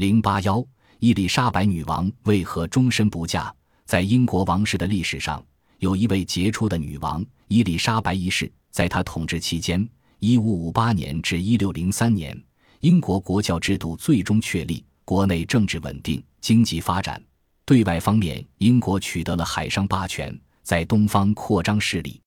[0.00, 0.64] 零八幺，
[0.98, 3.52] 伊丽莎白女王为何终身不嫁？
[3.84, 5.44] 在英国王室的历史上，
[5.76, 8.50] 有一位杰出的女王伊丽莎白一世。
[8.70, 9.86] 在她统治期间
[10.18, 12.34] （一五五八年至一六零三年），
[12.80, 17.22] 英国国教制度最终确立，国内政治稳定，经济发展。
[17.66, 22.18] 对外方面，英国取得了海上霸权，在东方扩张势力。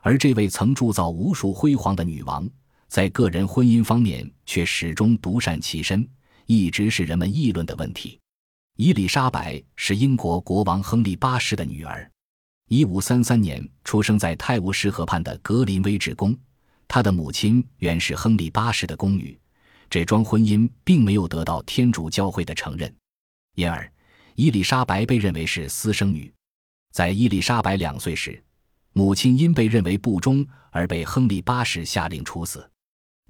[0.00, 2.48] 而这位曾铸造无数辉煌的女王，
[2.88, 6.08] 在个人婚姻方面却始终独善其身。
[6.50, 8.18] 一直是人们议论的问题。
[8.76, 12.10] 伊丽莎白是英国国王亨利八世的女儿，
[12.66, 16.36] 一五三三年出生在泰晤士河畔的格林威治宫。
[16.88, 19.38] 她的母亲原是亨利八世的宫女，
[19.88, 22.92] 这桩婚姻并没有得到天主教会的承认，
[23.54, 23.88] 因而
[24.34, 26.34] 伊丽莎白被认为是私生女。
[26.90, 28.42] 在伊丽莎白两岁时，
[28.92, 32.68] 母亲因被认为不忠而被亨利八世下令处死。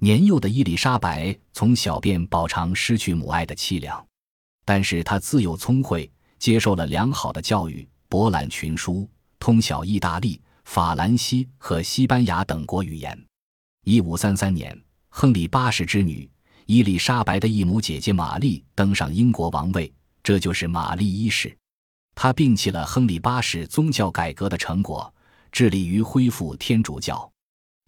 [0.03, 4.03] 年幼的伊丽莎白从小便饱尝失去母爱的凄凉，
[4.65, 13.15] 但是她自幼聪慧，接受了良好的教育，博览群书，通晓意大利、法兰西和西班牙等国语言。
[13.83, 14.75] 一五三三年，
[15.09, 16.27] 亨利八世之女
[16.65, 21.55] 伊丽莎白的异母姐姐玛丽登上英国王位，这就是玛丽一世。
[22.15, 25.13] 她摒弃了亨利八世宗教改革的成果，
[25.51, 27.30] 致力于恢复天主教。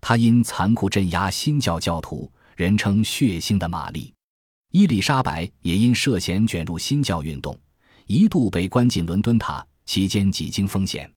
[0.05, 4.13] 他因残酷镇压新教教徒，人称“血腥的玛丽”。
[4.71, 7.57] 伊丽莎白也因涉嫌卷入新教运动，
[8.05, 11.09] 一度被关进伦敦塔，期间几经风险。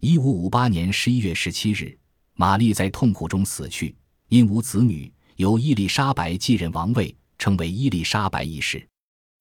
[0.00, 1.94] 一五五八年十一月十七日，
[2.32, 3.94] 玛丽在痛苦中死去，
[4.30, 8.88] 因无子女，由伊丽莎白继任王位，称为伊丽莎白一世。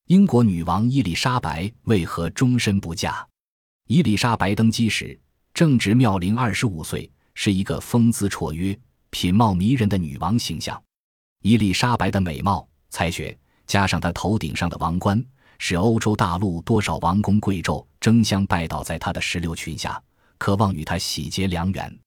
[0.08, 3.26] 英国女王伊丽莎白为何终身不嫁？
[3.88, 5.18] 伊丽莎白登基时
[5.54, 7.10] 正值妙龄二十五岁。
[7.44, 10.80] 是一个风姿绰约、品貌迷人的女王形象。
[11.42, 15.26] 伊丽莎白的美貌、才学，加上她头顶上的王冠，
[15.58, 20.00] 使欧洲大陆多少王公贵胄争相拜倒在她的石榴裙下，
[20.38, 22.00] 渴望与她喜结良缘。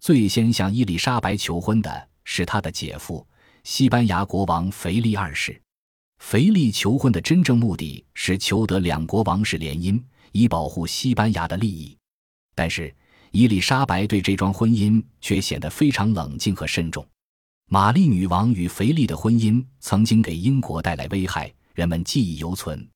[0.00, 3.24] 最先向伊丽莎白求婚的是她的姐夫，
[3.62, 5.62] 西班牙国王腓力二世。
[6.18, 11.96] 腓力求婚的真正目的是求得两国王室联姻，以保护西班牙的利益。
[12.56, 12.92] 但是。
[13.32, 17.06] 伊丽莎白对这桩婚姻却显得非常冷静和慎重。
[17.70, 22.86] 玛丽女王与腓力的婚姻曾经给英国带来危害，人们记忆犹存。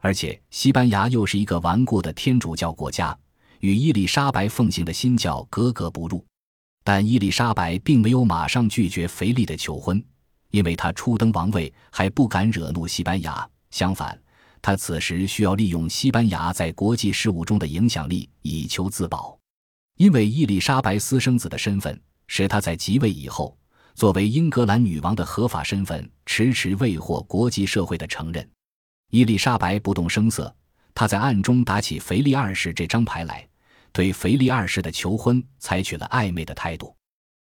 [0.00, 3.16] 而且，西班牙又是一个顽固的天主教国家，
[3.58, 6.24] 与伊丽莎白奉行的新教格格不入。
[6.84, 10.00] 但伊丽莎白并没有马上拒绝腓力的求婚，
[10.52, 13.48] 因为她初登王位还不敢惹怒西班牙。
[13.72, 14.16] 相反，
[14.60, 19.36] 她此时需要利用西班牙在国际事务中的影响力，以求自保。
[19.96, 23.56] 因为伊丽莎白私生子的身份，使她在即位以后，
[23.94, 28.48] 作为英格兰女王的合法身份迟迟未获国际社会的承认。
[29.10, 30.54] 伊丽莎白不动声色，
[30.94, 33.46] 她在暗中打起腓力二世这张牌来，
[33.92, 36.96] 对腓力二世的求婚采取了暧昧的态度。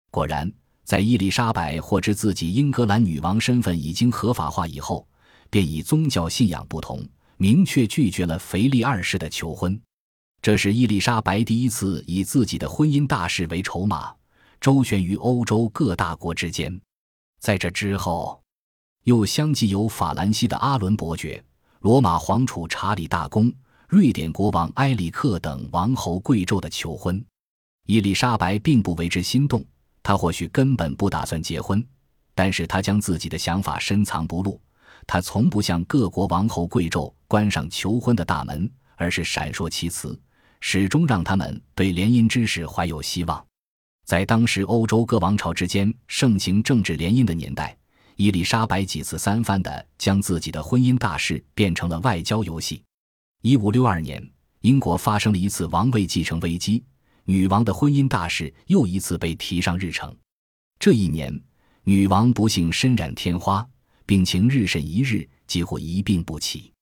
[0.09, 0.51] 果然，
[0.83, 5.07] 在伊丽莎白获知自己英格兰女王身份已经合法化以后，
[5.51, 7.07] 便以宗教信仰不同，
[7.37, 9.79] 明确拒绝了腓力二世的求婚。
[10.41, 14.13] 这是伊丽莎白第一次以自己的婚姻大事为筹码，
[14.61, 16.79] 周旋于欧洲各大国之间。
[17.41, 18.41] 在这之后，
[19.03, 21.43] 又相继有法兰西的阿伦伯爵、
[21.81, 23.51] 罗马皇储查理大公、
[23.89, 27.21] 瑞典国王埃里克等王侯贵胄的求婚。
[27.85, 29.65] 伊丽莎白并不为之心动，
[30.01, 31.85] 她或许根本不打算结婚，
[32.33, 34.61] 但是她将自己的想法深藏不露。
[35.05, 40.17] 她从不向各国王侯贵胄关上求婚的大门，而是闪烁其词。
[40.61, 43.45] 始终让他们对联姻之事怀有希望。
[44.05, 47.77] 在当时欧洲各王朝之间盛行政治联姻的年代，
[48.15, 52.83] 伊丽莎白几次三番地将自己的婚姻大事变成了外交游戏。
[53.41, 54.21] 一五六二年，
[54.61, 56.83] 英国发生了一次王位继承危机，
[57.23, 60.13] 女王的婚姻大事又一次被提上日程。
[60.79, 61.39] 这一年，
[61.83, 63.65] 女王不幸身染天花，
[64.05, 66.73] 病情日甚一日，几乎一病不起。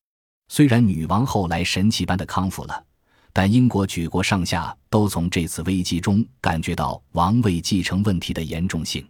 [0.48, 2.87] 虽然女王后来神奇般的康复了。
[3.38, 9.08] 但英国举国上下都从这次危机中感觉到王位继承问题的严重性，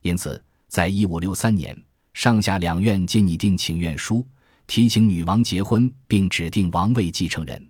[0.00, 1.78] 因此，在一五六三年，
[2.14, 4.26] 上下两院皆拟定请愿书，
[4.66, 7.62] 提请女王结婚并指定王位继承人。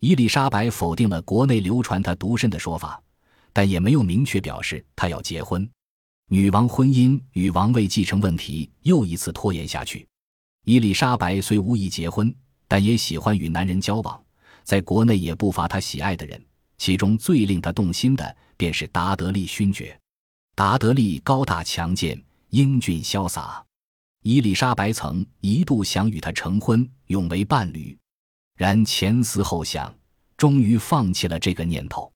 [0.00, 3.00] 伊丽莎白否定了国内流传她独身的说法，
[3.52, 5.70] 但也没有明确表示她要结婚。
[6.28, 10.04] 女王婚姻与王位继承问题又一次拖延下去。
[10.64, 12.34] 伊丽莎白虽无意结婚，
[12.66, 14.20] 但也喜欢与男人交往。
[14.68, 16.38] 在国内也不乏他喜爱的人，
[16.76, 19.98] 其中最令他动心的便是达德利勋爵。
[20.54, 23.64] 达德利高大强健、英俊潇洒，
[24.24, 27.96] 伊丽莎白曾一度想与他成婚，永为伴侣，
[28.58, 29.90] 然前思后想，
[30.36, 32.12] 终于放弃了这个念头。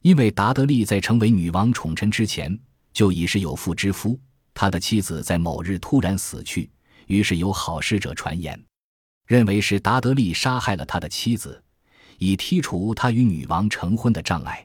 [0.00, 2.58] 因为达德利在成为女王宠臣之前
[2.94, 4.18] 就已是有妇之夫，
[4.54, 6.70] 他的妻子在某日突然死去，
[7.08, 8.58] 于是有好事者传言，
[9.26, 11.62] 认为是达德利杀害了他的妻子，
[12.20, 14.64] 以剔除他与女王成婚的障碍。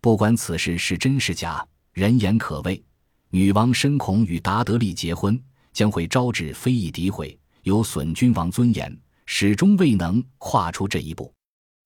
[0.00, 2.82] 不管此事是真是假，人言可畏。
[3.28, 5.38] 女王深恐与达德利结婚
[5.74, 11.30] 将会招致非议诋毁，有损君王尊严，始终未能跨出这一步。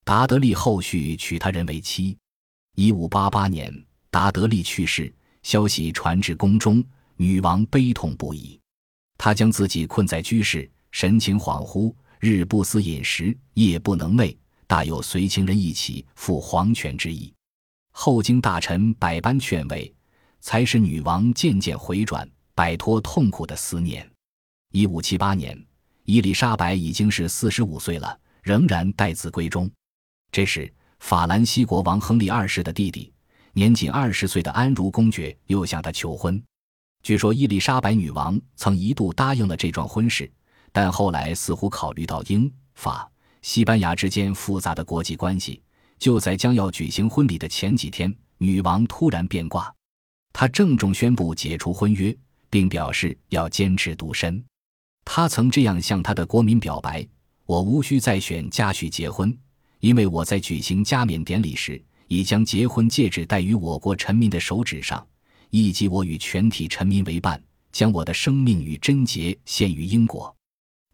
[0.04, 2.16] 达德利后续娶他人为妻。
[2.76, 3.74] 一五八八年，
[4.10, 6.84] 达德利去世，消息传至宫中，
[7.16, 8.60] 女王悲痛不已。
[9.18, 14.36] 她将自己困在居室，神情恍惚，日不思饮食，夜不能寐，
[14.70, 17.34] 大有随情人一起赴黄泉之意。
[17.90, 19.92] 后经大臣百般劝慰。
[20.42, 24.08] 才使女王渐渐回转，摆脱痛苦的思念。
[24.72, 25.60] 一五七八年，
[26.04, 29.70] 伊丽莎白已经是四十五岁了，仍然待字闺中。
[30.32, 33.12] 这时，法兰西国王亨利二世的弟弟，
[33.52, 36.42] 年仅二十岁的安茹公爵又向她求婚。
[37.02, 40.32] 据说，伊丽莎白女王曾一度答应了这桩婚事，
[40.72, 43.10] 但后来似乎考虑到英法
[43.42, 45.62] 西班牙之间复杂的国际关系，
[45.98, 49.74] 就在将要举行婚礼的前几天，女王突然变卦。
[50.32, 52.16] 她郑重宣布解除婚约，
[52.48, 54.42] 并表示要坚持独身。
[55.04, 57.04] 他曾这样向他的国民表白
[57.46, 59.36] ：“我无需再选嘉许结婚，
[59.80, 65.04] 因为我在举行加冕典礼时已将结婚戒指戴于我国臣民的手指上，
[65.48, 67.42] 以及我与全体臣民为伴，
[67.72, 70.32] 将我的生命与贞洁献于英国。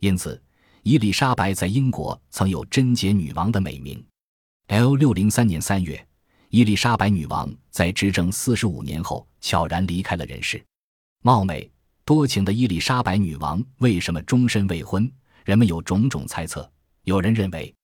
[0.00, 0.40] 因此，
[0.88, 4.00] 伊丽莎白在英国曾有‘贞洁女王’的美名。
[4.68, 6.06] L 六零三年三月。
[6.50, 10.64] 伊丽莎白女王在执政四十五年后悄然离开了人世。
[11.24, 11.68] 貌美
[12.04, 15.10] 多情的伊丽莎白女王为什么终身未婚？
[15.44, 16.70] 人们有种种猜测。
[17.02, 17.74] 有人认为，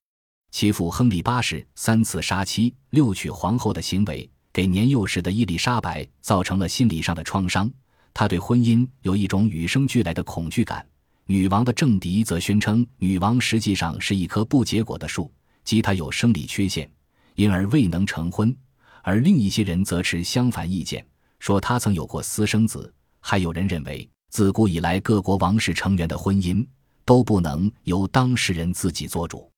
[0.52, 7.68] 其父亨利八世三次杀妻、六娶皇后的行为，给年幼时的伊丽莎白造成了心理上的创伤。
[8.14, 10.86] 她对婚姻有一种与生俱来的恐惧感。
[11.26, 15.32] 女王的政敌则宣称，女王实际上是一棵不结果的树，
[15.64, 16.90] 即她有生理缺陷。
[17.34, 18.54] 因而未能成婚，
[19.02, 21.02] 而另一些人则持相反意见，
[21.38, 22.92] 说她曾有过私生子。
[23.20, 26.66] 还有人认为，自古以来各国王室成员的婚姻
[27.04, 29.50] 都不能由当事人自己做主，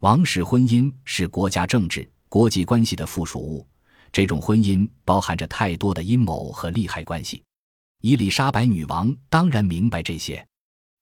[0.00, 3.66] 王室婚姻是国家政治、国际关系的附属物。
[4.12, 7.42] 这种婚姻包含着太多的阴谋和利害关系。
[8.02, 10.46] 伊丽莎白女王当然明白这些，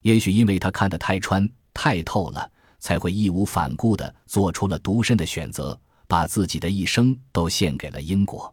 [0.03, 5.77] 也许因为他看得太穿、太透了，才会义无反顾地做出了独身的选择。
[6.05, 8.52] 把自己的一生都献给了英国。